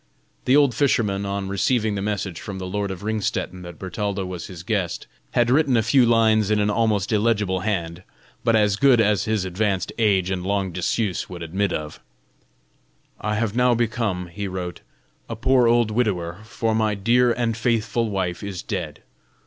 [0.45, 4.47] The old fisherman, on receiving the message from the lord of Ringstetten that Bertalda was
[4.47, 8.01] his guest, had written a few lines in an almost illegible hand,
[8.43, 11.99] but as good as his advanced age and long dis would admit of.
[13.19, 14.81] "I have now become," he wrote,
[15.29, 19.03] "a poor old widower, for my dear and faithful wife is dead.